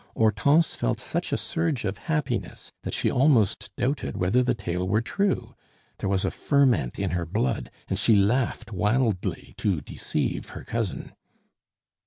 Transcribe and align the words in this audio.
Hortense 0.15 0.73
felt 0.73 0.99
such 0.99 1.31
a 1.31 1.37
surge 1.37 1.85
of 1.85 1.99
happiness, 1.99 2.71
that 2.81 2.95
she 2.95 3.11
almost 3.11 3.69
doubted 3.77 4.17
whether 4.17 4.41
the 4.41 4.55
tale 4.55 4.87
were 4.87 4.99
true; 5.03 5.53
there 5.99 6.09
was 6.09 6.25
a 6.25 6.31
ferment 6.31 6.97
in 6.97 7.11
her 7.11 7.23
blood, 7.27 7.69
and 7.87 7.99
she 7.99 8.15
laughed 8.15 8.71
wildly 8.71 9.53
to 9.59 9.79
deceive 9.79 10.49
her 10.57 10.63
cousin. 10.63 11.11